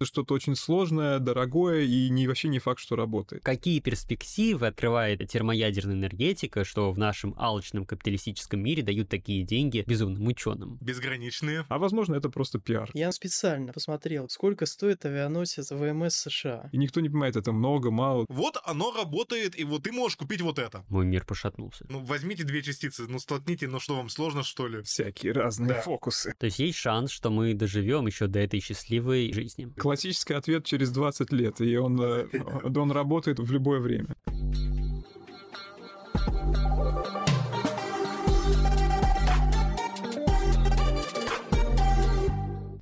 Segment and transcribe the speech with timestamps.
[0.00, 3.42] Это что-то очень сложное, дорогое и не, вообще не факт, что работает.
[3.42, 10.24] Какие перспективы открывает термоядерная энергетика, что в нашем алчном капиталистическом мире дают такие деньги безумным
[10.28, 10.78] ученым?
[10.80, 11.64] Безграничные.
[11.68, 12.88] А возможно, это просто пиар.
[12.94, 16.68] Я специально посмотрел, сколько стоит авианосец ВМС США.
[16.70, 18.24] И никто не понимает, это много, мало.
[18.28, 20.84] Вот оно работает, и вот ты можешь купить вот это.
[20.88, 21.84] Мой мир пошатнулся.
[21.88, 24.80] Ну, возьмите две частицы, ну, столкните, ну что вам, сложно, что ли?
[24.82, 25.80] Всякие разные Да.
[25.80, 26.36] фокусы.
[26.38, 29.66] То есть есть шанс, что мы доживем еще до этой счастливой жизни.
[29.88, 32.26] Классический ответ через 20 лет, и он, э,
[32.62, 34.08] он работает в любое время.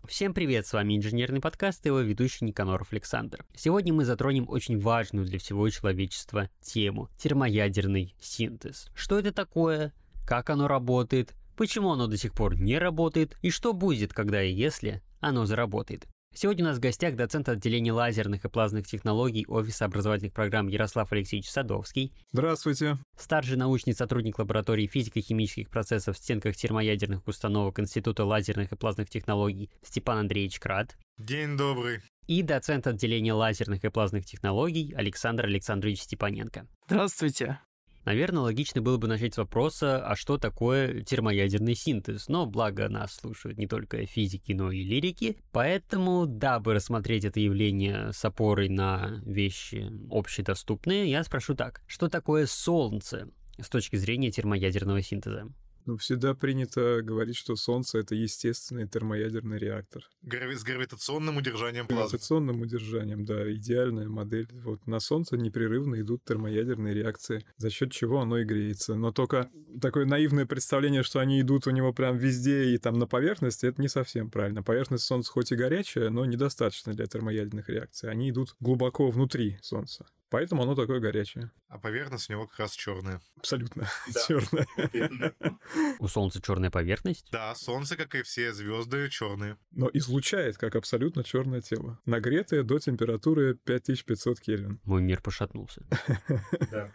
[0.08, 3.46] Всем привет, с вами инженерный подкаст и его ведущий Никаноров Александр.
[3.54, 8.88] Сегодня мы затронем очень важную для всего человечества тему– термоядерный синтез.
[8.96, 9.94] Что это такое,
[10.26, 14.52] как оно работает, почему оно до сих пор не работает и что будет, когда и
[14.52, 16.08] если оно заработает.
[16.38, 21.10] Сегодня у нас в гостях доцент отделения лазерных и плазменных технологий Офиса образовательных программ Ярослав
[21.10, 22.98] Алексеевич Садовский, Здравствуйте.
[23.16, 29.70] старший научный сотрудник лаборатории физико-химических процессов в стенках термоядерных установок Института лазерных и плазменных технологий
[29.82, 32.02] Степан Андреевич Крат День добрый.
[32.26, 36.66] и доцент отделения лазерных и плазменных технологий Александр Александрович Степаненко.
[36.86, 37.60] Здравствуйте.
[38.06, 42.28] Наверное, логично было бы начать с вопроса, а что такое термоядерный синтез?
[42.28, 48.12] Но благо нас слушают не только физики, но и лирики, поэтому, дабы рассмотреть это явление
[48.12, 55.02] с опорой на вещи общедоступные, я спрошу так, что такое Солнце с точки зрения термоядерного
[55.02, 55.48] синтеза?
[55.86, 60.02] Ну, всегда принято говорить, что Солнце— это естественный термоядерный реактор.
[60.20, 62.08] С гравитационным удержанием плазмы.
[62.08, 64.48] Гравитационным удержанием, да, идеальная модель.
[64.64, 68.96] Вот на Солнце непрерывно идут термоядерные реакции, за счет чего оно и греется.
[68.96, 69.48] Но только
[69.80, 73.80] такое наивное представление, что они идут у него прям везде и там на поверхности, это
[73.80, 74.64] не совсем правильно.
[74.64, 78.10] Поверхность Солнца хоть и горячая, но недостаточно для термоядерных реакций.
[78.10, 80.06] Они идут глубоко внутри Солнца.
[80.28, 81.50] Поэтому оно такое горячее.
[81.68, 83.20] А поверхность у него как раз черная.
[83.36, 84.20] Абсолютно Да.
[84.26, 84.66] черное.
[85.98, 87.28] У Солнца черная поверхность?
[87.30, 89.56] Да, Солнце, как и все звезды, черные.
[89.70, 91.98] Но излучает как абсолютно черное тело.
[92.06, 94.80] Нагретое до температуры 5500 Кельвин.
[94.84, 95.82] Мой мир пошатнулся.
[96.70, 96.92] Да.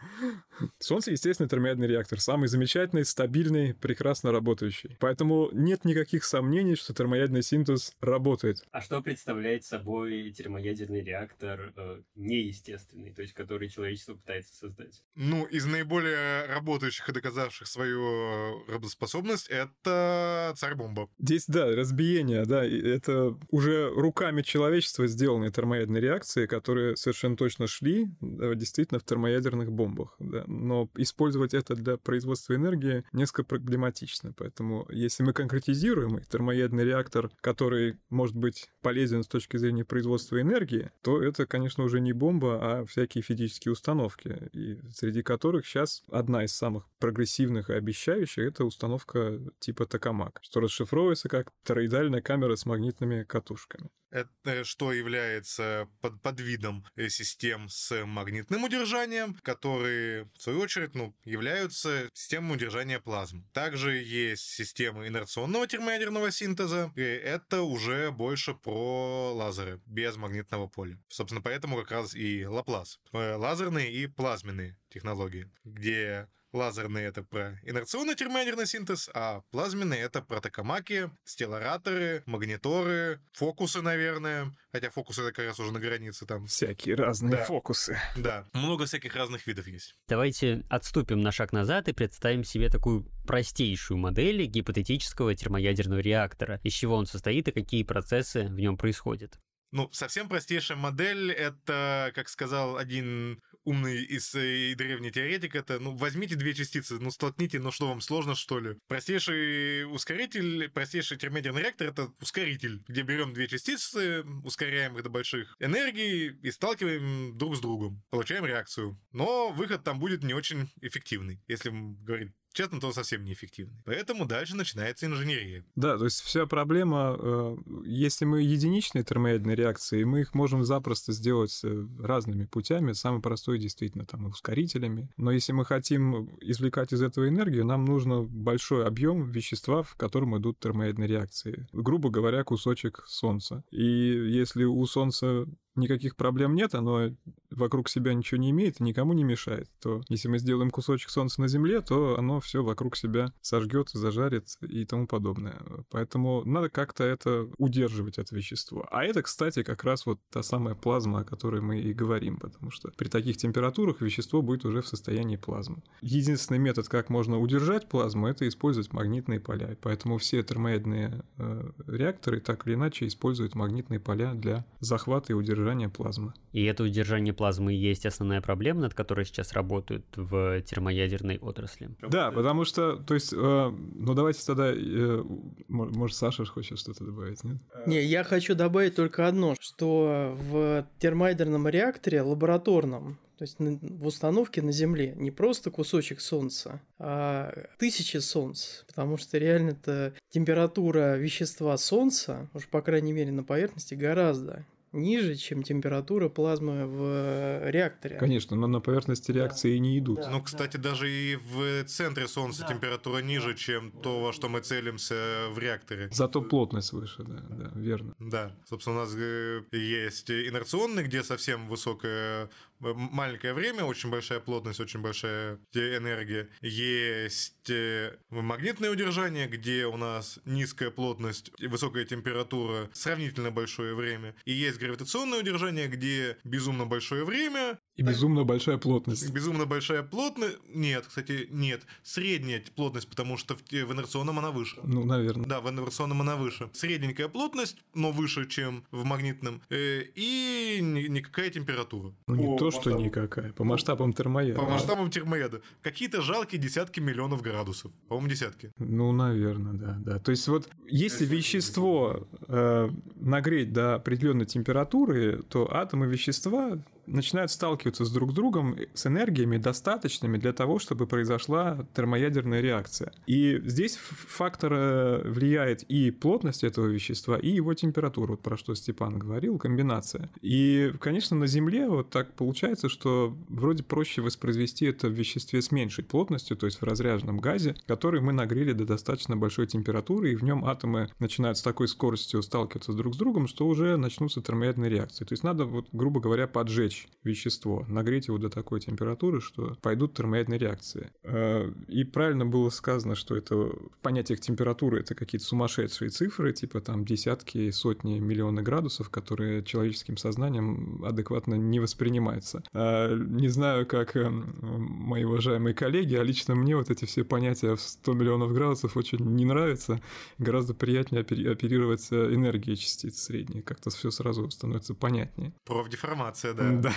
[0.80, 2.20] Солнце, естественно, термоядерный реактор.
[2.20, 4.98] Самый замечательный, стабильный, прекрасно работающий.
[5.00, 8.64] Поэтому нет никаких сомнений, что термоядерный синтез работает.
[8.72, 15.04] А что представляет собой термоядерный реактор э, неестественный, то есть который человечество пытается создать?
[15.14, 21.08] Ну, из наиболее работающих и доказавших свою работоспособность, это царь-бомба.
[21.20, 28.08] Здесь, да, разбиение, да, это уже руками человечества сделанные термоядерные реакции, которые совершенно точно шли
[28.22, 30.44] да, действительно в термоядерных бомбах, да.
[30.48, 37.30] Но использовать это для производства энергии несколько проблематично, поэтому если мы конкретизируем и термоядерный реактор,
[37.42, 42.58] который может быть полезен с точки зрения производства энергии, то это, конечно, уже не бомба,
[42.62, 48.64] а всякие физические установки, и среди которых сейчас одна из самых прогрессивных и обещающих— это
[48.64, 53.90] установка типа Токамак, что расшифровывается как тороидальная камера с магнитными катушками.
[54.12, 61.16] Это что является под, подвидом э, систем с магнитным удержанием, которые, в свою очередь, ну,
[61.24, 63.46] являются системой удержания плазмы.
[63.54, 71.00] Также есть системы инерционного термоядерного синтеза, и это уже больше про лазеры, без магнитного поля.
[71.08, 73.00] Собственно, поэтому как раз и Лаплас.
[73.14, 80.22] Э, Лазерные и плазменные технологии, где Лазерные— это про инерционный термоядерный синтез, а плазменные— это
[80.22, 84.54] про токамаки, стеллараторы, магниторы, фокусы, наверное.
[84.74, 86.48] Хотя фокусы— это как раз уже на границе там.
[86.48, 87.44] Всякие разные Да.
[87.46, 87.98] фокусы.
[88.18, 89.96] Да, много всяких разных видов есть.
[90.10, 96.74] Давайте отступим на шаг назад и представим себе такую простейшую модель гипотетического термоядерного реактора, из
[96.74, 99.40] чего он состоит и какие процессы в нем происходят.
[99.72, 105.96] Ну, совсем простейшая модель— это, как сказал один умный из э, древний теоретик, это, ну,
[105.96, 108.78] возьмите две частицы, ну, столкните, ну, что вам, сложно, что ли?
[108.88, 115.56] Простейший ускоритель, простейший термоядерный реактор— это ускоритель, где берем две частицы, ускоряем их до больших
[115.60, 118.04] энергий и сталкиваем друг с другом.
[118.10, 119.00] Получаем реакцию.
[119.12, 123.82] Но выход там будет не очень эффективный, если говорить честно, то совсем неэффективный.
[123.86, 125.64] Поэтому дальше начинается инженерия.
[125.76, 131.14] Да, то есть вся проблема, э, если мы единичные термоядерные реакции, мы их можем запросто
[131.14, 135.10] сделать э, разными путями, самый простой действительно там ускорителями.
[135.18, 140.38] Но если мы хотим извлекать из этого энергию, нам нужно большой объем вещества, в котором
[140.38, 141.68] идут термоядерные реакции.
[141.74, 143.64] Грубо говоря, кусочек Солнца.
[143.72, 145.46] И если у Солнца
[145.76, 147.12] никаких проблем нет, оно
[147.50, 151.42] вокруг себя ничего не имеет и никому не мешает, то если мы сделаем кусочек солнца
[151.42, 155.62] на Земле, то оно все вокруг себя сожгет, зажарит и тому подобное.
[155.90, 158.88] Поэтому надо как-то это удерживать, это вещество.
[158.92, 162.72] А это, кстати, как раз вот та самая плазма, о которой мы и говорим, потому
[162.72, 165.84] что при таких температурах вещество будет уже в состоянии плазмы.
[166.02, 169.78] Единственный метод, как можно удержать плазму, это использовать магнитные поля.
[169.82, 175.61] Поэтому все термоядные э, реакторы так или иначе используют магнитные поля для захвата и удержания
[175.90, 176.34] плазмы.
[176.52, 181.90] И это удержание плазмы есть основная проблема, над которой сейчас работают в термоядерной отрасли.
[182.02, 185.24] Да, потому что, то есть, э, ну давайте тогда, э,
[185.68, 187.58] может, Саша хочет что-то добавить, нет?
[187.86, 194.62] Не, я хочу добавить только одно, что в термоядерном реакторе лабораторном то есть в установке
[194.62, 202.48] на Земле не просто кусочек Солнца, а тысячи Солнц, потому что реально-то температура вещества Солнца,
[202.54, 204.64] уж по крайней мере на поверхности, гораздо
[204.94, 208.18] ниже, чем температура плазмы в э, реакторе.
[208.18, 209.80] Конечно, но на поверхности реакции да.
[209.80, 210.20] не идут.
[210.22, 210.90] Да, ну, кстати, да.
[210.90, 212.68] даже и в центре Солнца да.
[212.68, 216.10] температура ниже, чем то, во что мы целимся в реакторе.
[216.12, 218.16] Зато плотность выше, да, да, верно.
[218.20, 222.50] Да, собственно, у нас э, есть инерционный, где совсем высокая
[222.82, 226.50] маленькое время, очень большая плотность, очень большая энергия.
[226.62, 234.36] Есть э, магнитное удержание, где у нас низкая плотность и высокая температура, сравнительно большое время.
[234.46, 239.30] И есть гравитационное удержание, где безумно большое время, и безумно большая плотность.
[239.32, 240.58] Безумно большая плотность.
[240.74, 241.82] Нет, кстати, нет.
[242.02, 244.78] Средняя плотность, потому что в, в инерционном она выше.
[244.84, 245.46] Ну, наверное.
[245.46, 246.70] Да, в инерционном она выше.
[246.74, 249.62] Средненькая плотность, но выше, чем в магнитном.
[249.70, 252.14] Э, и никакая температура.
[252.28, 253.54] Ну, не О, то, что никакая.
[253.54, 254.60] По масштабам термояда.
[254.60, 255.62] По масштабам термояда.
[255.82, 257.92] Какие-то жалкие десятки миллионов градусов.
[258.08, 258.72] По-моему, десятки.
[258.78, 259.98] Ну, наверное, да.
[260.00, 260.20] да.
[260.20, 266.80] То есть вот если вещество э, нагреть до определенной температуры, то атомы вещества
[267.12, 273.14] начинают сталкиваться с друг другом с энергиями достаточными для того, чтобы произошла термоядерная реакция.
[273.28, 278.76] И здесь фактор э, влияет и плотность этого вещества, и его температура, вот про что
[278.76, 280.30] Степан говорил, комбинация.
[280.42, 285.72] И, конечно, на Земле вот так получается, что вроде проще воспроизвести это в веществе с
[285.72, 290.36] меньшей плотностью, то есть в разряженном газе, который мы нагрели до достаточно большой температуры, и
[290.36, 294.90] в нем атомы начинают с такой скоростью сталкиваться друг с другом, что уже начнутся термоядерные
[294.90, 295.26] реакции.
[295.26, 299.78] То есть надо, вот, грубо говоря, поджечь сжечь вещество, нагреть его до такой температуры, что
[299.82, 301.12] пойдут термоядные реакции.
[301.24, 306.82] Э, и правильно было сказано, что это в понятиях температуры это какие-то сумасшедшие цифры, типа
[306.82, 312.64] там десятки, сотни, миллионы градусов, которые человеческим сознанием адекватно не воспринимаются.
[312.74, 317.76] Э, не знаю, как э, мои уважаемые коллеги, а лично мне вот эти все понятия
[317.76, 320.02] в 100 миллионов градусов очень не нравятся.
[320.40, 323.62] Гораздо приятнее оперировать энергией частиц средней.
[323.62, 325.54] Как-то все сразу становится понятнее.
[325.66, 326.72] Профдеформация, да.
[326.82, 326.94] Да.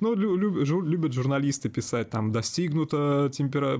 [0.00, 3.30] Ну, любят журналисты писать, там, достигнута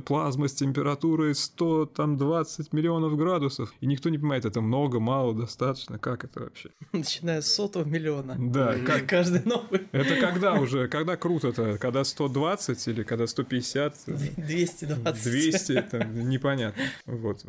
[0.05, 3.73] плазма с температурой 100, там, 20 миллионов градусов.
[3.81, 6.70] И никто не понимает, это много, мало, достаточно, как это вообще?
[6.93, 8.37] Начиная с сотого миллиона.
[8.38, 8.75] Да.
[8.85, 9.06] Как...
[9.06, 9.88] Каждый новый.
[9.93, 11.79] Это когда уже, когда круто-то?
[11.79, 13.94] Когда 120 или когда 150?
[14.37, 15.25] 220.
[15.25, 16.82] 200, это непонятно.
[17.06, 17.44] Вот.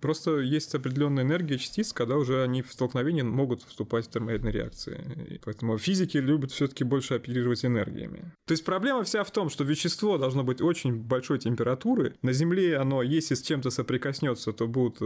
[0.00, 5.40] Просто есть определенная энергия частиц, когда уже они в столкновении могут вступать в термоядные реакции.
[5.44, 8.32] Поэтому физики любят все таки больше оперировать энергиями.
[8.46, 12.14] То есть проблема вся в том, что вещество должно быть очень большой температуры.
[12.22, 14.98] На Земле оно, если с чем-то соприкоснется, то будут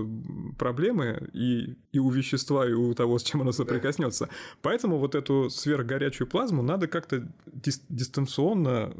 [0.59, 4.29] проблемы и, и у вещества, и у того, с чем оно соприкоснется.
[4.63, 7.17] Поэтому вот эту сверхгорячую плазму надо как-то
[7.47, 8.93] дис- дистанционно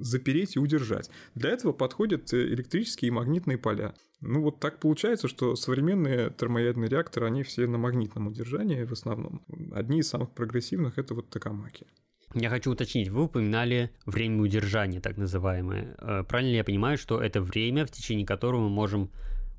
[0.00, 1.10] запереть и удержать.
[1.34, 3.94] Для этого подходят электрические и магнитные поля.
[4.26, 9.42] Ну вот так получается, что современные термоядерные реакторы, они все на магнитном удержании в основном.
[9.72, 11.86] Одни из самых прогрессивных это вот Токамаки.
[12.34, 15.94] Я хочу уточнить, вы упоминали время удержания, так называемое.
[15.98, 19.10] Э, правильно ли я понимаю, что это время, в течение которого мы можем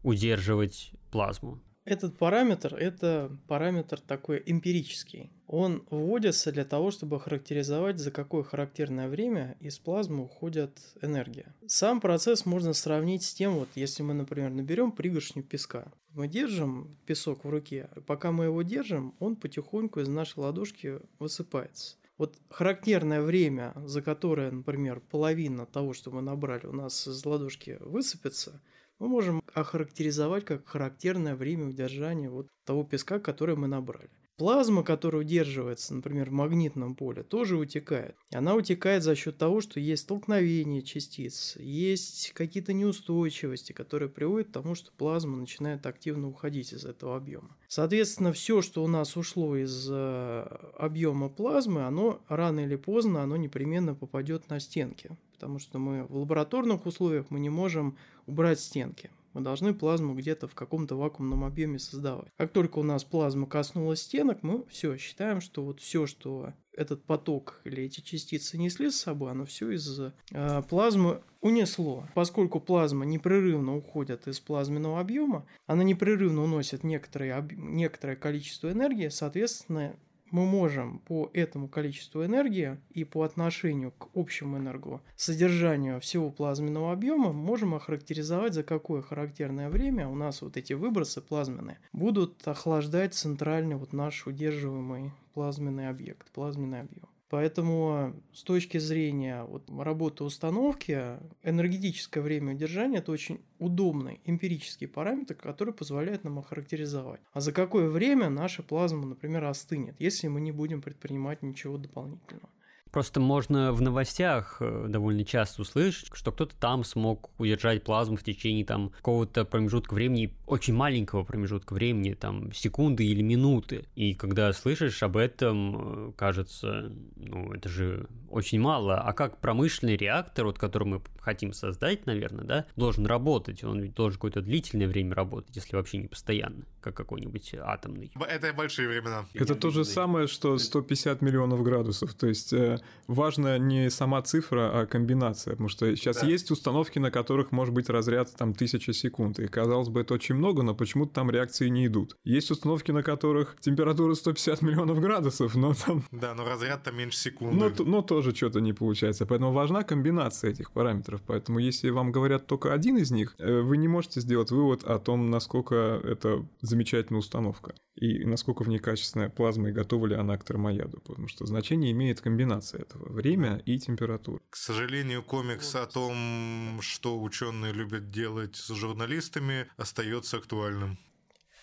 [0.03, 1.61] удерживать плазму?
[1.85, 5.31] Этот параметр– это параметр такой эмпирический.
[5.45, 10.71] Он вводится для того, чтобы характеризовать, за какое характерное время из плазмы уходит
[11.03, 11.53] энергия.
[11.67, 15.91] Сам процесс можно сравнить с тем, вот если мы, например, наберем пригоршню песка.
[16.11, 21.97] Мы держим песок в руке, пока мы его держим, он потихоньку из нашей ладошки высыпается.
[22.17, 27.77] Вот характерное время, за которое, например, половина того, что мы набрали, у нас из ладошки
[27.81, 28.61] высыпется,
[28.99, 34.09] мы можем охарактеризовать как характерное время удержания вот того песка, который мы набрали.
[34.37, 38.17] Плазма, которая удерживается, например, в магнитном поле, тоже утекает.
[38.33, 44.51] Она утекает за счет того, что есть столкновение частиц, есть какие-то неустойчивости, которые приводят к
[44.51, 47.55] тому, что плазма начинает активно уходить из этого объема.
[47.69, 50.41] Соответственно, все, что у нас ушло из э,
[50.77, 55.17] объема плазмы, оно рано или поздно, оно непременно попадет на стенки.
[55.33, 60.47] Потому что мы в лабораторных условиях мы не можем убрать стенки мы должны плазму где-то
[60.47, 62.29] в каком-то вакуумном объеме создавать.
[62.37, 67.03] Как только у нас плазма коснулась стенок, мы все считаем, что вот все, что этот
[67.03, 72.07] поток или эти частицы несли с собой, оно все из э, плазмы унесло.
[72.13, 79.97] Поскольку плазма непрерывно уходит из плазменного объема, она непрерывно уносит некоторое, некоторое количество энергии, соответственно,
[80.35, 87.31] мы можем по этому количеству энергии и по отношению к общему энергосодержанию всего плазменного объема
[87.31, 93.77] можем охарактеризовать, за какое характерное время у нас вот эти выбросы плазменные будут охлаждать центральный
[93.77, 97.07] вот наш удерживаемый плазменный объект, плазменный объем.
[97.35, 105.35] Поэтому с точки зрения вот, работы установки, энергетическое время удержания– это очень удобный эмпирический параметр,
[105.35, 107.19] который позволяет нам охарактеризовать.
[107.33, 112.47] А за какое время наша плазма, например, остынет, если мы не будем предпринимать ничего дополнительного.
[112.95, 118.23] Просто можно в новостях э, довольно часто услышать, что кто-то там смог удержать плазму в
[118.23, 123.85] течение там какого-то промежутка времени, очень маленького промежутка времени, там секунды или минуты.
[123.95, 129.01] И когда слышишь об этом, э, кажется, ну это же очень мало.
[129.01, 133.63] А как промышленный реактор, вот который мы хотим создать, наверное, да, должен работать?
[133.63, 138.11] Он ведь должен какое-то длительное время работать, если вообще не постоянно, как какой-нибудь атомный.
[138.29, 139.25] Это большие времена.
[139.33, 142.13] Это то же самое, что 150 миллионов градусов.
[142.13, 146.27] То есть э, важна не сама цифра, а комбинация, потому что сейчас да.
[146.27, 150.35] есть установки, на которых может быть разряд там тысяча секунд, и казалось бы это очень
[150.35, 152.17] много, но почему-то там реакции не идут.
[152.23, 156.03] Есть установки, на которых температура 150 миллионов градусов, но там...
[156.11, 157.73] Да, но разряд там меньше секунды.
[157.77, 162.47] Но, но тоже что-то не получается, поэтому важна комбинация этих параметров, поэтому если вам говорят
[162.47, 167.19] только один из них, э, вы не можете сделать вывод о том, насколько это замечательная
[167.19, 171.45] установка и насколько в ней качественная плазма и готова ли она к термояду, потому что
[171.45, 174.41] значение имеет комбинация этого время и температура.
[174.49, 180.97] К сожалению, комикс о том, что ученые любят делать с журналистами, остается актуальным.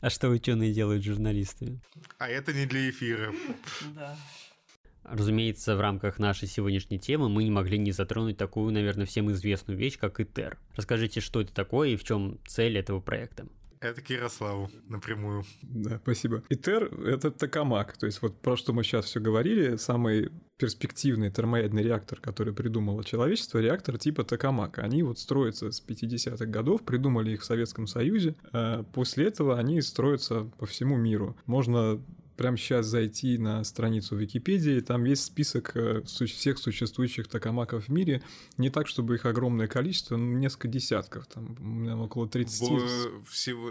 [0.01, 1.81] А что ученые делают с журналистами?
[2.19, 3.33] А это не для эфира.
[3.95, 4.17] Да.
[5.05, 9.79] Разумеется, в рамках нашей сегодняшней темы мы не могли не затронуть такую, наверное, всем известную
[9.79, 10.59] вещь, как ИТЕР.
[10.77, 13.47] Расскажите, что это такое и в чем цель этого проекта?
[13.83, 15.45] Это к Ярославу напрямую.
[15.63, 16.45] Да, спасибо.
[16.49, 17.97] ИТЕР— это токамак.
[17.97, 23.03] То есть вот про что мы сейчас все говорили, самый перспективный термоядный реактор, который придумало
[23.03, 24.79] человечество, реактор типа токамак.
[24.79, 28.37] Они вот строятся с 50-х годов, придумали их в Советском Союзе.
[28.53, 31.37] А после этого они строятся по всему миру.
[31.47, 32.01] Можно
[32.43, 38.21] прямо сейчас зайти на страницу Википедии, там есть список э, всех существующих токамаков в мире.
[38.59, 42.69] Не так, чтобы их огромное количество, но несколько десятков, там около 30.
[43.29, 43.71] Всего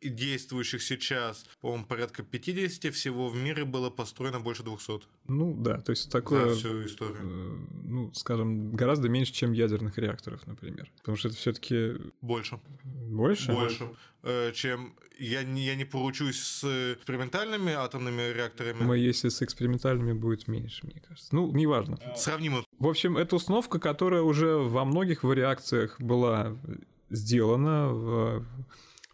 [0.00, 5.00] действующих сейчас, по-моему, порядка 50, всего в мире было построено больше 200.
[5.28, 6.50] Ну да, то есть такое...
[6.50, 7.18] За всю историю.
[7.22, 10.90] Э, ну, скажем, гораздо меньше, чем ядерных реакторов, например.
[10.98, 12.60] Потому что это все таки Больше.
[12.84, 13.52] Больше?
[13.52, 13.90] Больше.
[14.22, 14.94] Э, чем...
[15.22, 18.82] Я не, я не поручусь с экспериментальными атомными реакторами.
[18.82, 21.34] Мы, если с экспериментальными будет меньше, мне кажется.
[21.34, 21.98] Ну, неважно.
[22.16, 22.64] Сравнимо.
[22.78, 26.56] В общем, это установка, которая уже во многих вариациях была
[27.10, 28.46] сделана в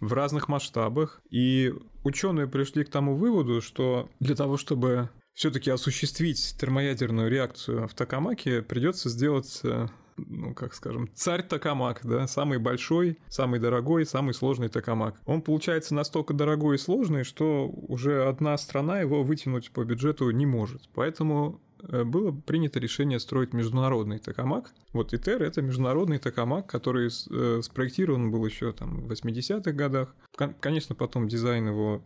[0.01, 1.21] в разных масштабах.
[1.31, 1.75] И
[2.05, 8.63] ученые пришли к тому выводу, что для того, чтобы все-таки осуществить термоядерную реакцию в Токамаке,
[8.63, 9.89] придется сделать э,
[10.27, 15.21] ну, как скажем, царь Токамак, да, самый большой, самый дорогой, самый сложный Токамак.
[15.27, 20.47] Он получается настолько дорогой и сложный, что уже одна страна его вытянуть по бюджету не
[20.47, 20.89] может.
[20.95, 24.73] Поэтому было принято решение строить международный токамак.
[24.93, 30.15] Вот ИТЕР— это международный токамак, который э, спроектирован был еще там в 80-х годах.
[30.61, 32.03] Конечно, потом дизайн его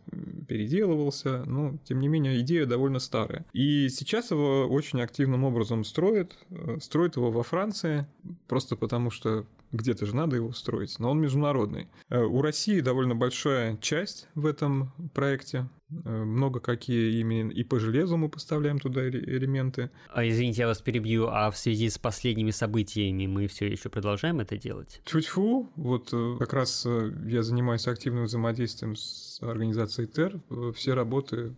[0.48, 3.46] переделывался, но, тем не менее, идея довольно старая.
[3.52, 6.36] И сейчас его очень активным образом строят.
[6.50, 8.06] Э, строят его во Франции,
[8.48, 11.88] просто потому что где-то же надо его строить, но он международный.
[12.10, 15.66] У России довольно большая часть в этом проекте.
[16.04, 19.90] Э, много какие именно и по железу мы поставляем туда элементы.
[20.12, 24.40] А, извините, я вас перебью, а в связи с последними событиями мы все еще продолжаем
[24.40, 25.00] это делать?
[25.04, 30.40] Чуть-фу, вот э, как раз э, я занимаюсь активным взаимодействием с организацией ТЕР,
[30.74, 31.54] все работы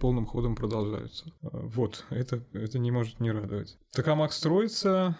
[0.00, 1.32] полным ходом продолжаются.
[1.40, 3.78] Вот, это, это не может не радовать.
[3.92, 5.16] Токамак строится,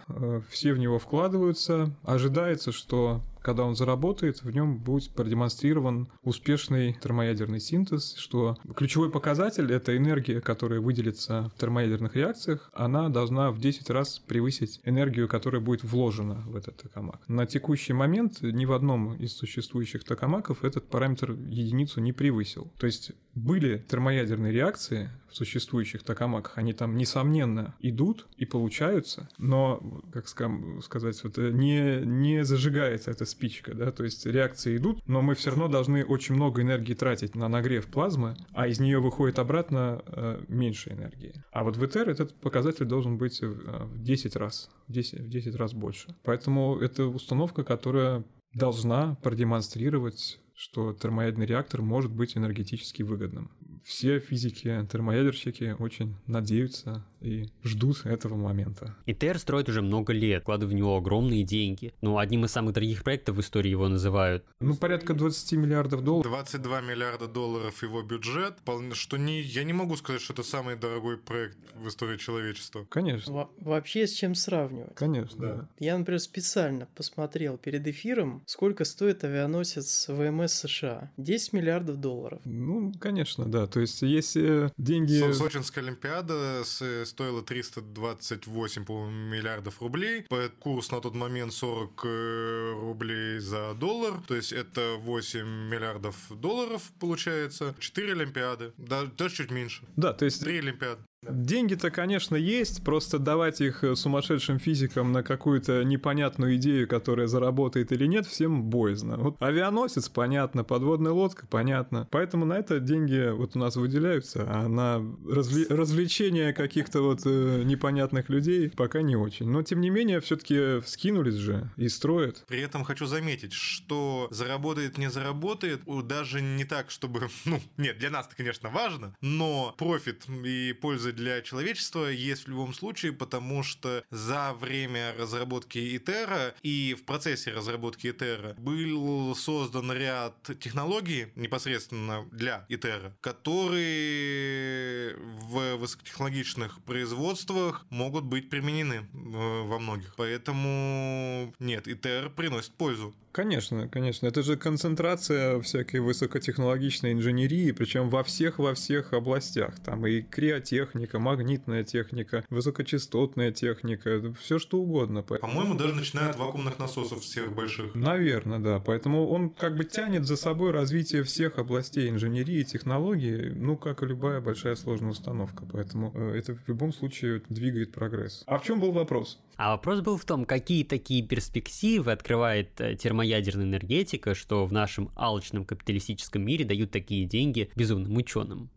[0.51, 1.95] все в него вкладываются.
[2.03, 9.71] Ожидается, что когда он заработает, в нем будет продемонстрирован успешный термоядерный синтез, что ключевой показатель—
[9.73, 15.61] это энергия, которая выделится в термоядерных реакциях, она должна в 10 раз превысить энергию, которая
[15.61, 17.21] будет вложена в этот токамак.
[17.29, 22.73] На текущий момент ни в одном из существующих токамаков этот параметр единицу не превысил.
[22.79, 30.03] То есть были термоядерные реакции в существующих токамаках, они там, несомненно, идут и получаются, но,
[30.13, 35.23] как сказать, вот, э, не, не зажигается эта спичка, да, то есть реакции идут, но
[35.23, 39.39] мы все равно должны очень много энергии тратить на нагрев плазмы, а из нее выходит
[39.39, 41.35] обратно э, меньше энергии.
[41.51, 45.55] А вот в ИТР этот показатель должен быть в 10 раз, в 10, в 10
[45.55, 46.15] раз больше.
[46.25, 48.25] Поэтому это установка, которая
[48.55, 53.51] должна продемонстрировать что термоядерный реактор может быть энергетически выгодным.
[53.85, 58.97] Все физики, термоядерщики очень надеются и ждут этого момента.
[59.07, 61.95] ИТР строит уже много лет, вкладывая в него огромные деньги.
[62.01, 64.45] Ну, одним из самых дорогих проектов в истории его называют.
[64.61, 66.31] Ну, порядка 20 миллиардов долларов.
[66.31, 68.55] 22 миллиарда долларов его бюджет,
[68.93, 72.87] что не, я не могу сказать, что это самый дорогой проект в истории человечества.
[72.89, 73.33] Конечно.
[73.33, 74.95] Во вообще с чем сравнивать?
[74.95, 75.69] Конечно, да.
[75.79, 81.11] Я, например, специально посмотрел перед эфиром, сколько стоит авианосец ВМС США.
[81.17, 82.41] 10 миллиардов долларов.
[82.45, 83.67] Ну, конечно, да.
[83.73, 85.33] То есть, если деньги...
[85.33, 90.27] Сочинская Олимпиада стоила 328, по-моему, миллиардов рублей.
[90.61, 94.21] Курс на тот момент 40 э, рублей за доллар.
[94.27, 97.75] То есть, это 8 миллиардов долларов получается.
[97.79, 98.73] 4 Олимпиады.
[98.77, 99.83] Даже чуть меньше.
[99.97, 100.41] Да, то есть...
[100.41, 101.03] 3 Олимпиады.
[101.29, 107.93] Деньги-то, конечно, есть, просто давать их э, сумасшедшим физикам на какую-то непонятную идею, которая заработает
[107.93, 109.17] или нет, всем боязно.
[109.19, 112.09] Вот авианосец, понятно, подводная лодка, понятно.
[112.11, 115.67] Поэтому на это деньги вот у нас выделяются, а на разве...
[115.69, 119.49] развлечения каких-то вот э, непонятных людей пока не очень.
[119.49, 122.45] Но, тем не менее, все таки скинулись же и строят.
[122.49, 127.29] При этом хочу заметить, что заработает, не заработает, даже не так, чтобы...
[127.45, 132.49] Ну, нет, для нас это, конечно, важно, но профит и польза для человечества есть в
[132.49, 139.93] любом случае, потому что за время разработки Итера и в процессе разработки Итера был создан
[139.93, 150.15] ряд технологий непосредственно для Итера, которые в высокотехнологичных производствах могут быть применены э, во многих.
[150.17, 153.15] Поэтому нет, Итер приносит пользу.
[153.33, 154.27] Конечно, конечно.
[154.27, 159.75] Это же концентрация всякой высокотехнологичной инженерии, причем во всех во всех областях.
[159.81, 165.23] Там и криотехника, магнитная техника, высокочастотная техника, все что угодно.
[165.23, 167.95] По-моему, даже начиная от вакуумных насосов всех больших.
[167.95, 168.81] Наверное, да.
[168.81, 174.03] Поэтому он как бы тянет за собой развитие всех областей инженерии и технологий, ну, как
[174.03, 175.65] и любая большая сложная установка.
[175.73, 178.43] Поэтому э, это в любом случае двигает прогресс.
[178.47, 179.39] А в чем был вопрос?
[179.57, 185.11] А вопрос был в том, какие такие перспективы открывает э, термоядерная энергетика, что в нашем
[185.15, 188.71] алчном капиталистическом мире дают такие деньги безумным ученым.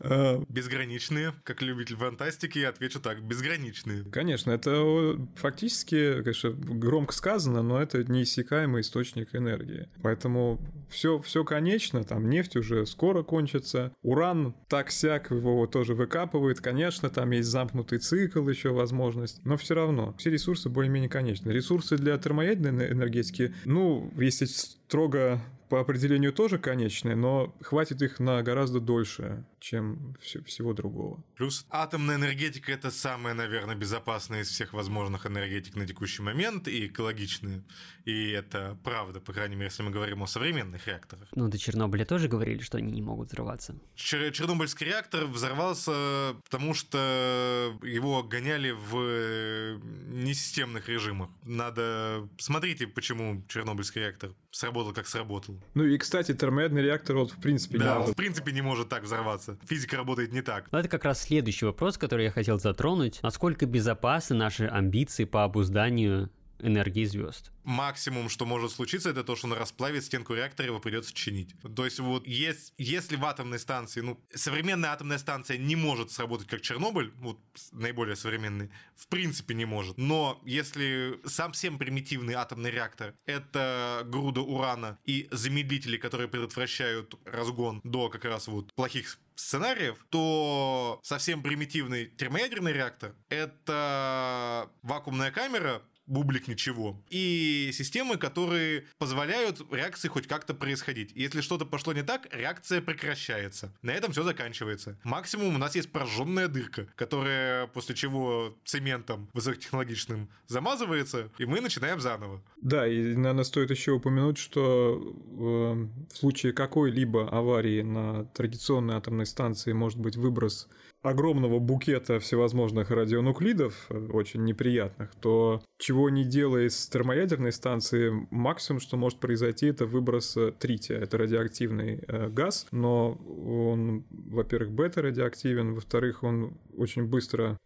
[0.00, 4.04] Э, безграничные, как любитель фантастики, отвечу так, безграничные.
[4.04, 9.88] Конечно, это фактически, конечно, громко сказано, но это неиссякаемый источник энергии.
[10.02, 17.10] Поэтому все, все конечно, там нефть уже скоро кончится, уран так-сяк его тоже выкапывает, конечно,
[17.10, 21.50] там есть замкнутый цикл еще возможность, но все равно все ресурсы более-менее конечны.
[21.50, 28.42] Ресурсы для термоядерной энергетики, ну, если строго по определению тоже конечные, но хватит их на
[28.42, 30.14] гораздо дольше, чем
[30.46, 31.22] всего другого.
[31.36, 36.86] Плюс атомная энергетика это самая, наверное, безопасная из всех возможных энергетик на текущий момент и
[36.86, 37.64] экологичная.
[38.04, 41.28] И это правда, по крайней мере, если мы говорим о современных реакторах.
[41.34, 43.74] Ну, до Чернобыля тоже говорили, что они не могут взрываться.
[43.96, 49.78] Чер- Чернобыльский реактор взорвался, потому что его гоняли в
[50.08, 51.30] несистемных режимах.
[51.42, 52.28] Надо...
[52.38, 55.57] Смотрите, почему Чернобыльский реактор сработал, как сработал.
[55.74, 58.14] Ну и, кстати, термоядный реактор вот в принципе да, не может.
[58.14, 59.58] в принципе не может так взорваться.
[59.66, 60.66] Физика работает не так.
[60.70, 63.20] Но это как раз следующий вопрос, который я хотел затронуть.
[63.22, 67.50] Насколько безопасны наши амбиции по обузданию энергии звезд.
[67.64, 71.54] Максимум, что может случиться, это то, что он расплавит стенку реактора, его придется чинить.
[71.76, 76.48] То есть вот есть, если в атомной станции, ну, современная атомная станция не может сработать
[76.48, 77.38] как Чернобыль, вот
[77.72, 79.98] наиболее современный, в принципе не может.
[79.98, 87.80] Но если сам всем примитивный атомный реактор— это груда урана и замедлители, которые предотвращают разгон
[87.84, 96.48] до как раз вот плохих сценариев, то совсем примитивный термоядерный реактор— это вакуумная камера, бублик
[96.48, 97.00] ничего.
[97.10, 101.12] И системы, которые позволяют реакции хоть как-то происходить.
[101.14, 103.72] Если что-то пошло не так, реакция прекращается.
[103.82, 104.98] На этом все заканчивается.
[105.04, 112.00] Максимум у нас есть прожженная дырка, которая после чего цементом высокотехнологичным замазывается, и мы начинаем
[112.00, 112.42] заново.
[112.60, 119.26] Да, и, наверное, стоит еще упомянуть, что э, в случае какой-либо аварии на традиционной атомной
[119.26, 120.68] станции может быть выброс
[121.02, 128.80] огромного букета всевозможных радионуклидов, э, очень неприятных, то чего не делая с термоядерной станции, максимум,
[128.80, 130.98] что может произойти, это выброс э, трития.
[130.98, 137.58] Это радиоактивный э, газ, но он, во-первых, бета-радиоактивен, во-вторых, он очень быстро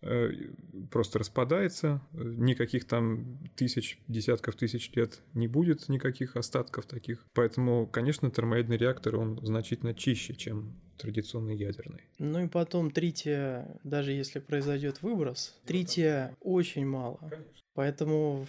[0.91, 7.27] просто распадается, никаких там тысяч, десятков тысяч лет не будет никаких остатков таких.
[7.35, 12.03] Поэтому, конечно, термоядерный реактор, он значительно чище, чем традиционный ядерный.
[12.19, 17.17] Ну и потом трития, даже если произойдет выброс, трития очень мало.
[17.17, 17.62] Конечно.
[17.75, 18.47] Поэтому,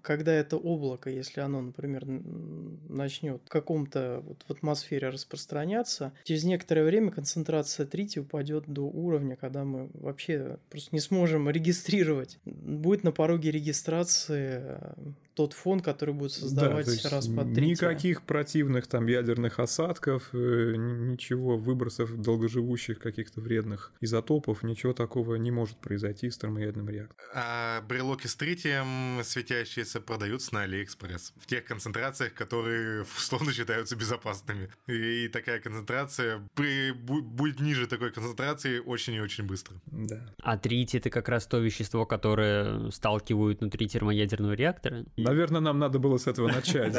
[0.00, 6.84] когда это облако, если оно, например, начнет в каком-то вот в атмосфере распространяться, через некоторое
[6.84, 12.38] время концентрация трития упадет до уровня, когда мы вообще просто не сможем регистрировать.
[12.44, 14.94] Будет на пороге регистрации э,
[15.34, 17.90] тот фон, который будет создавать да, распад трития.
[17.90, 25.50] Никаких противных там ядерных осадков, э, ничего, выбросов долгоживущих каких-то вредных изотопов, ничего такого не
[25.50, 27.30] может произойти с термоядерным реактором.
[27.34, 31.32] А брелоки с тритиевым покрытием светящиеся продаются на Алиэкспресс.
[31.36, 34.68] В тех концентрациях, которые условно считаются безопасными.
[34.86, 39.76] И такая концентрация при, будет ниже такой концентрации очень и очень быстро.
[39.86, 40.34] Да.
[40.42, 45.04] А тритий это как раз то вещество, которое сталкивают внутри термоядерного реактора?
[45.16, 46.94] Наверное, нам надо было с этого начать.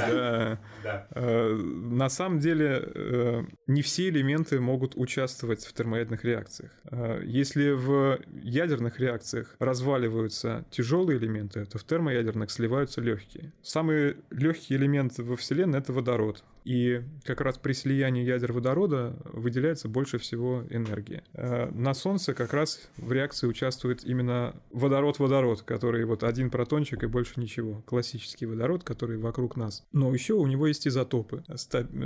[1.15, 6.71] Э, на самом деле, э, не все элементы могут участвовать в термоядерных реакциях.
[6.91, 13.51] Э, если в ядерных реакциях разваливаются тяжелые элементы, элементы, то в термоядерных сливаются легкие.
[13.61, 16.43] Самый легкий элемент во Вселенной это водород.
[16.65, 21.21] И как раз при слиянии ядер водорода выделяется больше всего энергии.
[21.33, 27.07] Э, на Солнце как раз в реакции участвует именно водород-водород, который вот один протончик и
[27.07, 27.81] больше ничего.
[27.85, 29.83] Классический водород, который вокруг нас.
[29.91, 31.43] Но еще у него есть изотопы.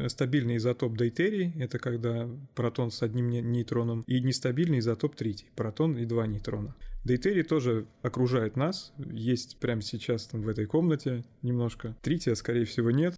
[0.08, 6.06] Стабильный изотоп дейтерий, это когда протон с одним нейтроном, и нестабильный изотоп тритий, протон и
[6.06, 6.76] два нейтрона.
[7.08, 11.96] Дейтерий тоже окружает нас, есть прямо сейчас там в этой комнате немножко.
[12.02, 13.18] Трития, скорее всего, нет,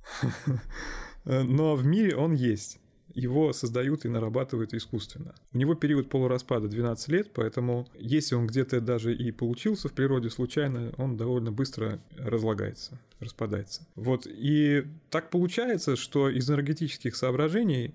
[1.25, 2.79] но в мире он есть
[3.15, 5.33] его создают и нарабатывают искусственно.
[5.51, 10.29] У него период полураспада 12 лет, поэтому если он где-то даже и получился в природе
[10.29, 13.85] случайно, он довольно быстро разлагается, распадается.
[13.95, 17.93] Вот, и так получается, что из энергетических соображений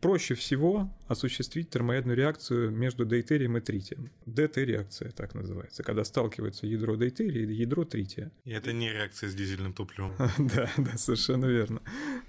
[0.00, 4.10] проще всего осуществить термоядную реакцию между дейтерием и тритием.
[4.26, 8.30] ДТ-реакция так называется, когда сталкиваются ядро дейтерия и ядро трития.
[8.44, 10.14] И это не реакция с дизельным топливом.
[10.38, 11.80] Да, да, совершенно верно.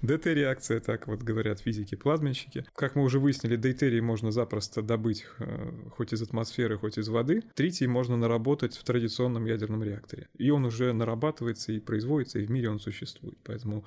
[0.02, 2.64] ДТ-реакция, так вот говорят физики-плазменщики.
[2.74, 7.42] Как мы уже выяснили, дейтерий можно запросто добыть э, хоть из атмосферы, хоть из воды.
[7.54, 10.28] Тритий можно наработать в традиционном ядерном реакторе.
[10.38, 12.01] И он уже нарабатывается и производится,
[12.38, 13.36] и в мире он существует.
[13.44, 13.84] Поэтому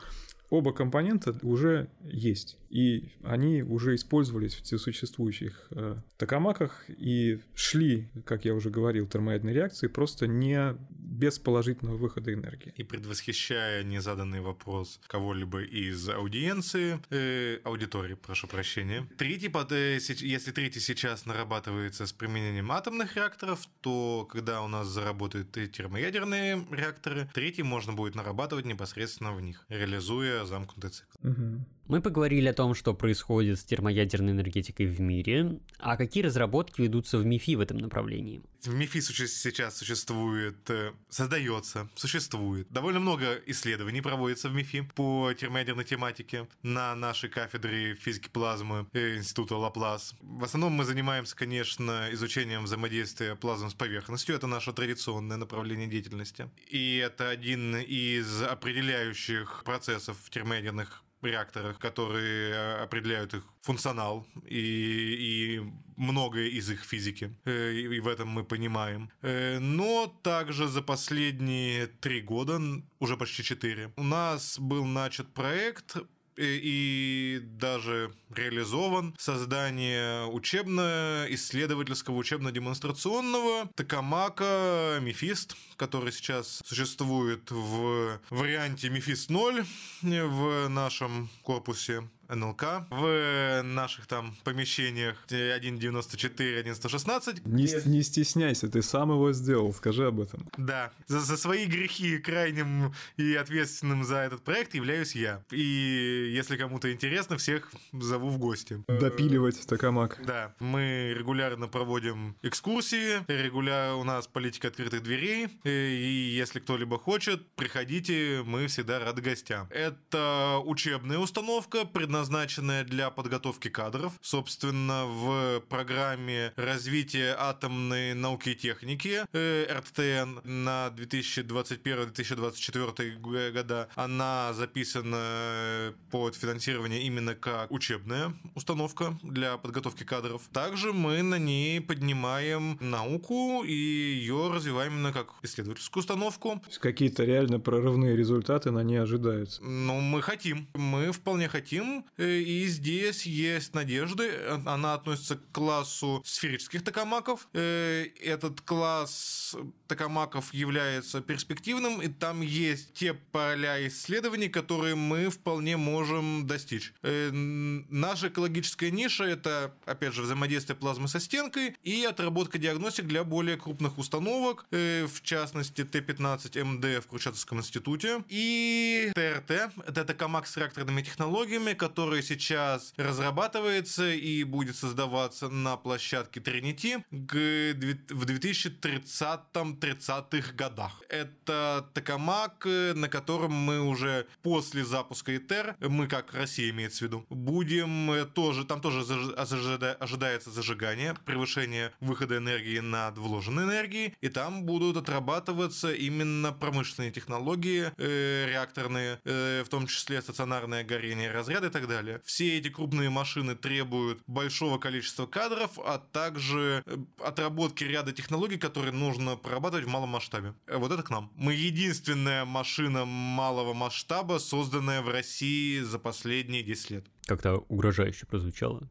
[0.55, 8.45] оба компонента уже есть, и они уже использовались в существующих э, токамаках и шли, как
[8.45, 12.73] я уже говорил, термоядные реакции просто не без положительного выхода энергии.
[12.75, 20.51] И предвосхищая незаданный вопрос кого-либо из аудиенции, э, аудитории, прошу прощения, третий, под, э, если
[20.51, 27.63] третий сейчас нарабатывается с применением атомных реакторов, то когда у нас заработают термоядерные реакторы, третий
[27.63, 31.27] можно будет нарабатывать непосредственно в них, реализуя замкнутый цикл.
[31.27, 31.65] Угу.
[31.87, 37.19] Мы поговорили о том, что происходит с термоядерной энергетикой в мире, а какие разработки ведутся
[37.19, 38.41] в МИФИ в этом направлении.
[38.63, 42.67] В МИФИ сейчас существует, э, создается, существует.
[42.71, 49.17] Довольно много исследований проводится в МИФИ по термоядерной тематике на нашей кафедре физики плазмы э,
[49.17, 50.15] Института Лаплас.
[50.21, 54.35] В основном мы занимаемся, конечно, изучением взаимодействия плазм с поверхностью.
[54.35, 56.49] Это наше традиционное направление деятельности.
[56.67, 65.59] И это один из определяющих процессов в термоядерных реакторах, которые э, определяют их функционал и,
[65.59, 65.61] и
[65.97, 67.35] многое из их физики.
[67.45, 69.09] Э, и в этом мы понимаем.
[69.21, 72.59] Э, но также за последние три года,
[72.99, 75.97] уже почти четыре, у нас был начат проект
[76.37, 89.65] и даже реализован создание учебно-исследовательского, учебно-демонстрационного Токамака Мефист, который сейчас существует в варианте Мефист 0
[90.01, 92.07] в нашем корпусе.
[92.29, 97.41] НЛК в наших там помещениях 1.94, 1.116.
[97.45, 100.49] Не, не стесняйся, ты сам его сделал, скажи об этом.
[100.57, 105.43] Да, за, за свои грехи крайним и ответственным за этот проект являюсь я.
[105.51, 108.83] И если кому-то интересно, всех зову в гости.
[108.88, 110.19] Допиливать токамак.
[110.25, 117.45] Да, мы регулярно проводим экскурсии, регулярно у нас политика открытых дверей, и если кто-либо хочет,
[117.55, 119.67] приходите, мы всегда рады гостям.
[119.69, 121.85] Это учебная установка,
[122.15, 124.13] предназначенная для подготовки кадров.
[124.21, 135.93] Собственно, в программе развития атомной науки и техники э, РТН на 2021-2024 года она записана
[136.10, 140.43] под финансирование именно как учебная установка для подготовки кадров.
[140.54, 146.62] Также мы на ней поднимаем науку и ее развиваем именно как исследовательскую установку.
[146.80, 149.62] Какие-то реально прорывные результаты на ней ожидаются.
[149.62, 150.69] Ну, мы хотим.
[150.75, 152.04] Мы вполне хотим.
[152.17, 154.31] Э, и здесь есть надежды.
[154.65, 157.47] Она относится к классу сферических токамаков.
[157.53, 159.55] Э, этот класс
[159.87, 166.93] токамаков является перспективным, и там есть те поля исследований, которые мы вполне можем достичь.
[167.03, 173.23] Э, наша экологическая ниша– это, опять же, взаимодействие плазмы со стенкой и отработка диагностик для
[173.23, 181.01] более крупных установок, в частности, Т-15МД в Курчатовском институте, и ТРТ– это токамак с реакторными
[181.01, 191.01] технологиями, который сейчас разрабатывается и будет создаваться на площадке Trinity в 2030-30-х годах.
[191.10, 197.25] Это токамак, на котором мы уже после запуска ИТЕР, мы как Россия имеется в виду,
[197.29, 199.05] будем тоже, там тоже
[199.36, 207.91] ожидается зажигание, превышение выхода энергии над вложенной энергией, и там будут отрабатываться именно промышленные технологии,
[207.97, 212.21] э, реакторные, э, в том числе стационарное горение разряда и так далее.
[212.25, 218.93] Все эти крупные машины требуют большого количества кадров, а также э, отработки ряда технологий, которые
[218.93, 220.53] нужно прорабатывать в малом масштабе.
[220.67, 221.31] Э, вот это к нам.
[221.35, 227.05] Мы единственная машина малого масштаба, созданная в России за последние 10 лет.
[227.25, 228.87] Как-то угрожающе прозвучало.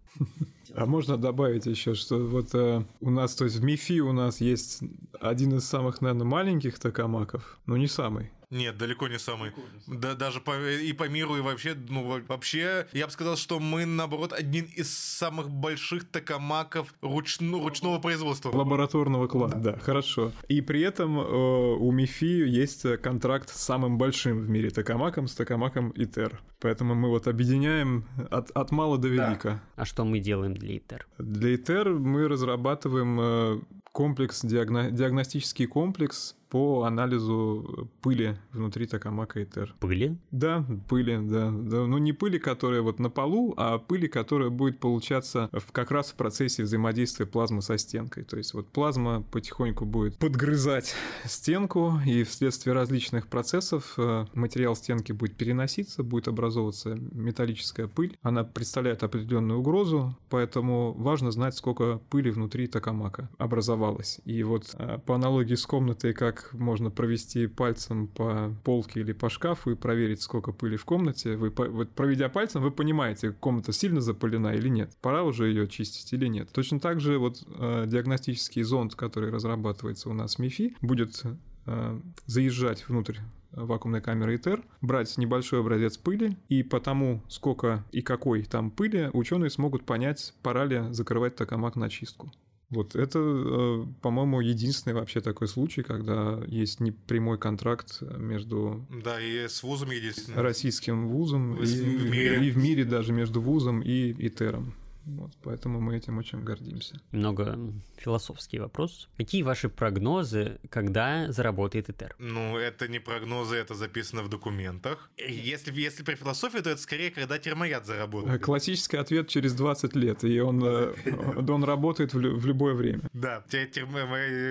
[0.75, 4.41] А можно добавить еще, что вот э, у нас, то есть в МИФИ у нас
[4.41, 4.81] есть
[5.21, 8.33] один из самых, наверное, маленьких токамаков, но не самый.
[8.55, 9.51] Нет, далеко не самый.
[9.89, 13.85] Да, даже по, и по миру, и вообще, ну, вообще, я бы сказал, что мы,
[13.85, 18.57] наоборот, один из самых больших токамаков руч, ну, ручного производства.
[18.57, 19.73] Лабораторного класса, да.
[19.73, 20.31] да, хорошо.
[20.47, 25.35] И при этом э, у МИФИ есть контракт с самым большим в мире токамаком, с
[25.35, 26.41] токамаком ИТЕР.
[26.61, 29.51] Поэтому мы вот объединяем от, от мала до велика.
[29.51, 29.63] Да.
[29.75, 31.09] А что мы делаем для ИТЕР?
[31.19, 34.93] Для ИТЕР мы разрабатываем э, комплекс, диагно...
[34.93, 39.75] диагностический комплекс по анализу пыли внутри токамака и тер.
[39.81, 40.17] Пыли?
[40.31, 41.85] Да, пыли, да, да.
[41.85, 46.13] Ну, не пыли, которая вот на полу, а пыли, которая будет получаться в, как раз
[46.13, 48.23] в процессе взаимодействия плазмы со стенкой.
[48.23, 55.11] То есть вот плазма потихоньку будет подгрызать стенку, и вследствие различных процессов э, материал стенки
[55.11, 58.17] будет переноситься, будет образовываться металлическая пыль.
[58.23, 64.21] Она представляет определенную угрозу, поэтому важно знать, сколько пыли внутри токамака образовалось.
[64.25, 69.29] И вот э, по аналогии с комнатой, как можно провести пальцем по полке или по
[69.29, 71.37] шкафу и проверить, сколько пыли в комнате.
[71.37, 74.93] Вы, вот проведя пальцем, вы понимаете, комната сильно запылена или нет.
[75.01, 76.51] Пора уже ее чистить или нет.
[76.53, 81.23] Точно так же вот э, диагностический зонд, который разрабатывается у нас в МИФИ, будет
[81.67, 83.19] э, заезжать внутрь
[83.57, 89.11] вакуумной камеры ИТЕР, брать небольшой образец пыли, и по тому, сколько и какой там пыли,
[89.13, 92.33] ученые смогут понять, пора ли закрывать токамак на чистку.
[92.71, 98.87] Вот это, э, по-моему, единственный вообще такой случай, когда есть непрямой контракт между...
[99.05, 100.41] Да, и с вузом единственный.
[100.41, 102.47] Российским вузом, и, в мире.
[102.47, 104.75] и в мире даже между вузом и ИТЕРом.
[105.07, 107.01] Вот, поэтому мы этим очень гордимся.
[107.13, 107.59] Немного
[107.97, 109.09] философский вопрос.
[109.17, 112.17] Какие ваши прогнозы, когда заработает ИТЕР?
[112.19, 115.11] Ну, это не прогнозы, это записано в документах.
[115.19, 118.43] Если, если про философию, то это скорее, когда термояд заработает.
[118.43, 120.95] Классический ответ через 20 лет, и он, э,
[121.49, 123.03] он работает в, в любое время.
[123.13, 123.45] Да,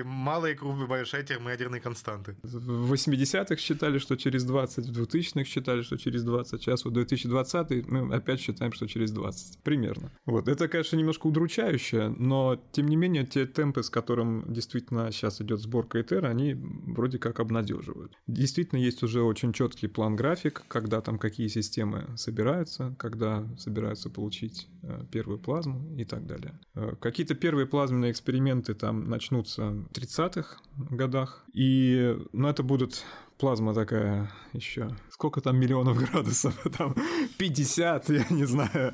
[0.04, 2.36] малая и крупная большая термоядерные константы.
[2.42, 7.88] В 80-х считали, что через 20, в 2000-х считали, что через 20, сейчас вот 2020
[7.88, 9.58] мы опять считаем, что через 20.
[9.62, 10.10] Примерно.
[10.26, 10.43] Вот.
[10.44, 10.52] Вот.
[10.52, 15.60] Это, конечно, немножко удручающе, но, тем не менее, те темпы, с которым действительно сейчас идет
[15.60, 18.16] сборка Этера, они вроде как обнадеживают.
[18.26, 25.04] Действительно, есть уже очень четкий план-график, когда там какие системы собираются, когда собираются получить э,
[25.10, 26.58] первую плазму и так далее.
[26.74, 33.02] Э, какие-то первые плазменные эксперименты там начнутся в 30-х годах, и, ну, это будут
[33.38, 34.90] плазма такая еще.
[35.10, 36.54] Сколько там миллионов градусов?
[36.78, 36.94] Там
[37.38, 38.92] 50, я не знаю.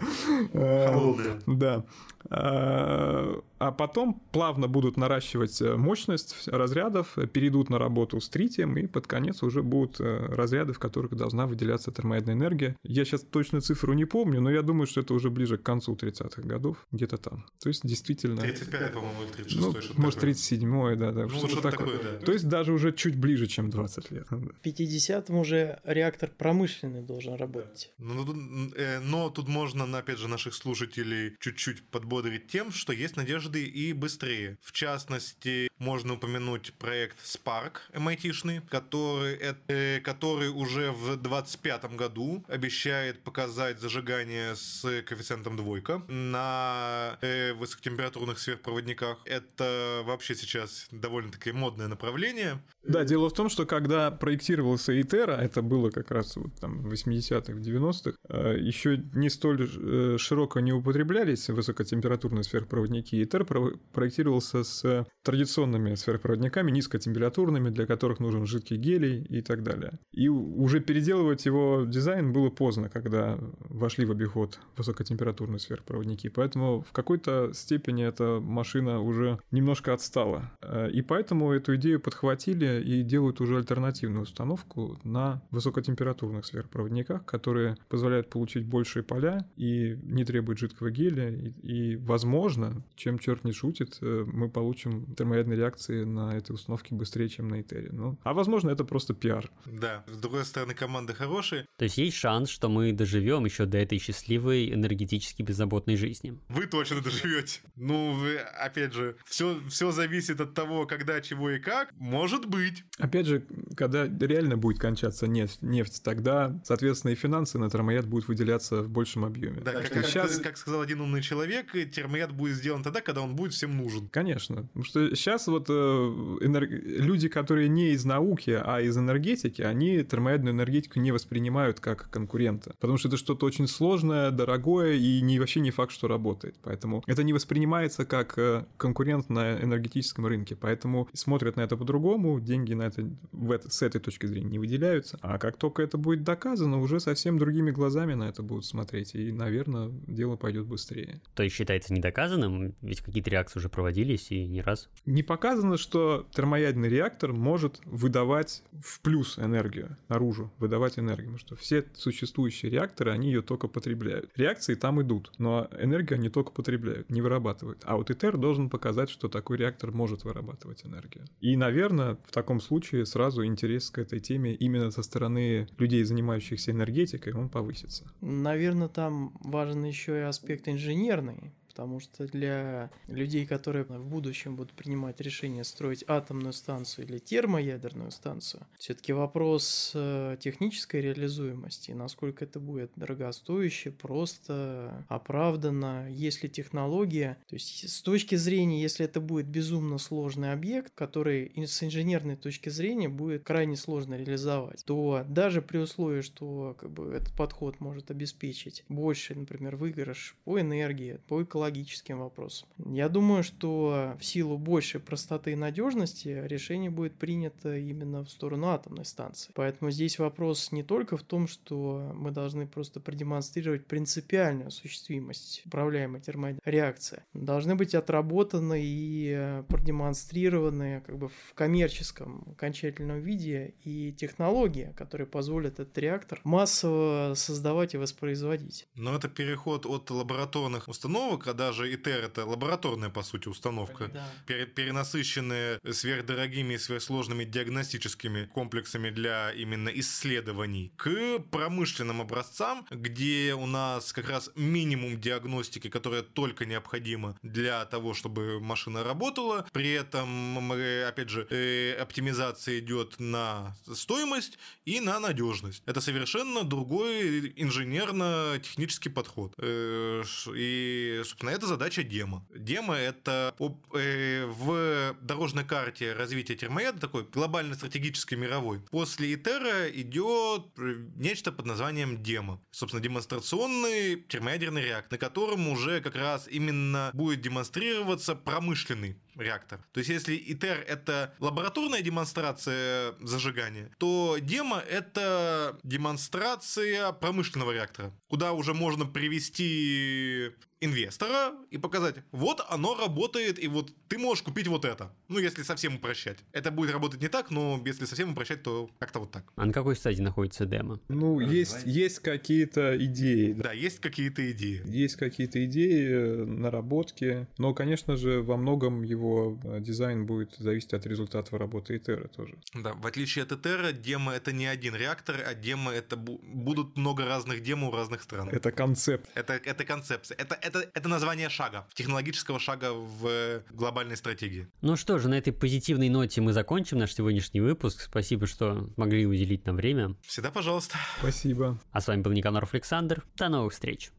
[0.53, 1.41] Холодная.
[1.47, 1.85] Да.
[2.29, 8.87] А, а потом плавно будут наращивать э, мощность разрядов, перейдут на работу с тритием, и
[8.87, 12.77] под конец уже будут э, разряды, в которых должна выделяться термоядная энергия.
[12.83, 15.95] Я сейчас точную цифру не помню, но я думаю, что это уже ближе к концу
[15.95, 17.47] 30-х годов, где-то там.
[17.63, 18.43] То есть действительно...
[18.43, 20.35] 35 по-моему, или 36 ну, может, такое.
[20.35, 21.23] 37-й, да, да.
[21.23, 21.99] Ну, что-то что-то такое.
[21.99, 22.27] такое, да.
[22.27, 24.30] То есть даже уже чуть ближе, чем 20 лет.
[24.31, 27.93] В 50-м уже реактор промышленный должен работать.
[27.99, 32.93] Ну, ну, тут, э, но тут можно, опять же, наших слушателей чуть-чуть подбодрить тем, что
[32.93, 34.59] есть надежды и быстрее.
[34.63, 39.39] В частности, можно упомянуть проект Spark MIT-шный, который,
[39.69, 48.39] э, который уже в 2025 году обещает показать зажигание с коэффициентом двойка на э, высокотемпературных
[48.39, 49.19] сверхпроводниках.
[49.25, 52.63] Это вообще сейчас довольно-таки модное направление.
[52.83, 56.93] Да, дело в том, что когда проектировался Итера, это было как раз вот там в
[56.93, 63.23] 80-х, 90-х, еще не столь э, широко не употреблялись высокотемпературные сверхпроводники.
[63.23, 69.99] Итер про- проектировался с традиционными сверхпроводниками, низкотемпературными, для которых нужен жидкий гелий и так далее.
[70.13, 76.29] И уже переделывать его дизайн было поздно, когда вошли в обиход высокотемпературные сверхпроводники.
[76.29, 80.53] Поэтому в какой-то степени эта машина уже немножко отстала.
[80.63, 83.63] Э, И поэтому эту идею подхватили и делают уже
[84.11, 91.31] альтернативную установку на высокотемпературных сверхпроводниках, которые позволяют получить большие поля и не требуют жидкого гелия.
[91.31, 96.95] И, и, возможно, чем черт не шутит, э, мы получим термоядные реакции на этой установке
[96.95, 97.91] быстрее, чем на Итере.
[97.93, 99.51] Ну, а возможно, это просто пиар.
[99.67, 101.67] Да, с другой стороны, команды хорошие.
[101.77, 106.39] То есть есть шанс, что мы доживем еще до этой счастливой, энергетически беззаботной жизни.
[106.49, 107.61] Вы точно доживете.
[107.77, 111.93] Ну, вы, опять же, все, все зависит от того, когда, чего и как.
[111.97, 112.85] Может быть.
[112.99, 113.45] Опять же,
[113.77, 118.89] когда реально будет кончаться нефть, нефть тогда, соответственно, и финансы на термояд будут выделяться в
[118.89, 119.61] большем объеме.
[119.65, 123.53] Да, как, Что как- сказал один умный человек, термояд будет сделан тогда, когда он будет
[123.53, 124.09] всем нужен.
[124.09, 124.63] Конечно.
[124.65, 130.03] Потому что сейчас вот э, энер- люди, которые не из науки, а из энергетики, они
[130.03, 132.75] термоядную энергетику не воспринимают как конкурента.
[132.81, 136.57] Потому что это что-то очень сложное, дорогое и не, вообще не факт, что работает.
[136.63, 140.57] Поэтому это не воспринимается как э, конкурент на энергетическом рынке.
[140.57, 144.59] Поэтому смотрят на это по-другому, деньги на это, в это с этой точки зрения не
[144.59, 145.19] выделяются.
[145.23, 149.15] А как только это будет доказано, уже совсем другими глазами на это будут смотреть.
[149.15, 151.21] И, наверное, дело пойдет быстрее.
[151.35, 154.89] То есть считается недоказанным, ведь какие-то реакции уже проводились и не раз.
[155.07, 161.57] Не показано, что термоядерный реактор может выдавать в плюс энергию наружу, выдавать энергию, потому что
[161.57, 164.31] все существующие реакторы, они ее только потребляют.
[164.37, 167.83] Реакции там идут, но энергию они только потребляют, не вырабатывают.
[167.85, 171.25] А вот ИТЕР должен показать, что такой реактор может вырабатывать энергию.
[171.41, 173.47] И, наверное, в таком случае сразу
[173.81, 178.05] интерес к этой теме именно со стороны людей, занимающихся энергетикой, он повысится.
[178.21, 184.75] Наверное, там важен еще и аспект инженерный, потому что для людей, которые в будущем будут
[184.75, 192.61] принимать решение строить атомную станцию или термоядерную станцию, все-таки вопрос э, технической реализуемости, насколько это
[192.61, 199.97] будет дорогостояще, просто оправданно, если технология, то есть с точки зрения, если это будет безумно
[199.97, 206.21] сложный объект, который с инженерной точки зрения будет крайне сложно реализовать, то даже при условии,
[206.21, 212.69] что как бы, этот подход может обеспечить больше, например, выигрыш по энергии, по экологическим вопросам,
[212.85, 218.69] я думаю, что в силу большей простоты и надежности решение будет принято именно в сторону
[218.69, 219.53] атомной станции.
[219.55, 226.21] Поэтому здесь вопрос не только в том, что мы должны просто продемонстрировать принципиальную осуществимость управляемой
[226.21, 227.23] термореакции.
[227.33, 235.75] Должны быть отработаны и продемонстрированы как бы в коммерческом окончательном виде и технологии, которые позволят
[235.75, 238.89] этот реактор массово создавать и воспроизводить.
[238.95, 244.05] Но это переход от лабораторных установок, а даже ИТЕР это лабораторная, по сути, установка,
[244.47, 253.67] пере- перенасыщенные сверхдорогими и сверхсложными диагностическими комплексами для именно исследований, к промышленным образцам, где у
[253.67, 259.67] нас как раз минимум диагностики, которая только необходима для того, чтобы машина работала.
[259.73, 260.71] При этом,
[261.09, 265.83] опять же, э, оптимизация идет на стоимость и на надежность.
[265.87, 269.55] Это совершенно другой инженерно-технический подход.
[269.59, 270.23] Э,
[270.55, 272.47] И, собственно, это задача демо.
[272.55, 273.55] Демо— это
[273.95, 278.81] э, в дорожной карте развития термояда такой глобально стратегической мировой.
[278.91, 282.61] После ИТЕРа идет э, нечто под названием демо.
[282.71, 289.81] Собственно, демонстрационный термоядерный реактор, на котором уже как раз именно будет демонстрироваться промышленный реактор.
[289.93, 298.53] То есть, если ИТЕР— это лабораторная демонстрация зажигания, то демо— это демонстрация промышленного реактора, куда
[298.53, 304.85] уже можно привести инвестора и показать, вот оно работает, и вот ты можешь купить вот
[304.85, 305.13] это.
[305.29, 306.39] Ну, если совсем упрощать.
[306.53, 309.45] Это будет работать не так, но если совсем упрощать, то как-то вот так.
[309.57, 311.01] А на какой стадии находится демо?
[311.09, 313.53] Ну, есть, есть какие-то идеи.
[313.53, 314.83] Да, есть какие-то идеи.
[314.87, 319.30] Есть какие-то идеи, э, наработки, но, конечно же, во многом его
[319.65, 322.55] э, дизайн будет зависеть от результатов работы Этера тоже.
[322.75, 326.97] Да, в отличие от Этера, демо это не один реактор, а демо это бу- будут
[326.97, 328.49] много разных демо у разных стран.
[328.49, 329.29] Это концепт.
[329.35, 330.37] Это, это концепция.
[330.37, 334.69] Это, это, это название шага, технологического шага в глобальной стратегии.
[334.83, 338.01] Ну что же, на этой позитивной ноте мы закончим наш сегодняшний выпуск.
[338.03, 340.17] Спасибо, что смогли уделить нам время.
[340.23, 340.97] Всегда пожалуйста.
[341.19, 341.79] Спасибо.
[341.93, 343.25] А с вами был Никаноров Александр.
[343.37, 344.11] До новых встреч.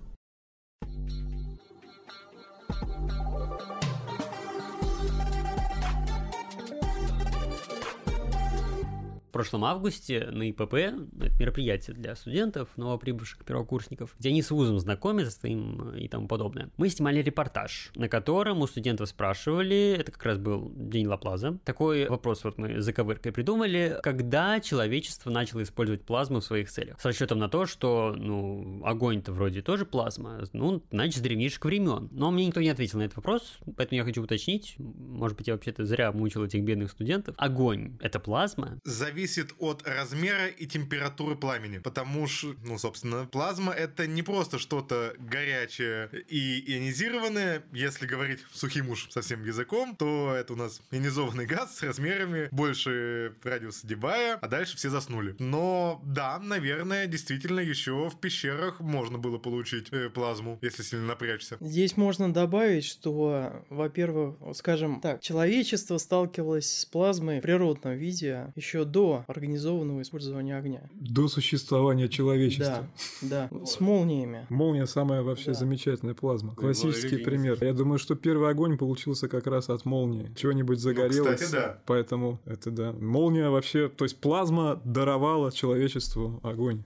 [9.31, 10.99] В прошлом августе на ИПП, это
[11.39, 16.69] мероприятие для студентов, новоприбывших первокурсников, где они с вузом знакомятся им и тому подобное.
[16.75, 22.09] Мы снимали репортаж, на котором у студентов спрашивали, это как раз был день Лаплаза, такой
[22.09, 26.99] вопрос вот мы за ковыркой придумали, когда человечество начало использовать плазму в своих целях.
[26.99, 32.09] С расчетом на то, что, ну, огонь-то вроде тоже плазма, ну, значит, с древнейших времен.
[32.11, 35.53] Но мне никто не ответил на этот вопрос, поэтому я хочу уточнить, может быть, я
[35.53, 37.33] вообще-то зря мучил этих бедных студентов.
[37.37, 38.77] Огонь— это плазма?
[39.21, 45.13] Зависит от размера и температуры пламени, потому что, ну, собственно, плазма это не просто что-то
[45.19, 51.77] горячее и ионизированное, если говорить сухим уж совсем языком, то это у нас ионизованный газ
[51.77, 55.35] с размерами больше радиуса Дебая, а дальше все заснули.
[55.37, 61.57] Но да, наверное, действительно еще в пещерах можно было получить э, плазму, если сильно напрячься.
[61.59, 68.83] Здесь можно добавить, что, во-первых, скажем так, человечество сталкивалось с плазмой в природном виде еще
[68.83, 70.81] до организованного использования огня.
[70.93, 72.87] До существования человечества.
[73.21, 74.45] Да, да, с молниями.
[74.49, 75.53] Молния самая вообще Да.
[75.53, 76.55] замечательная плазма.
[76.55, 77.57] Классический пример.
[77.61, 80.31] Я думаю, что первый огонь получился как раз от молнии.
[80.35, 81.39] Чего-нибудь загорелось.
[81.41, 81.79] кстати, да.
[81.85, 82.91] Поэтому это да.
[82.93, 86.79] Молния вообще, то есть плазма даровала человечеству огонь.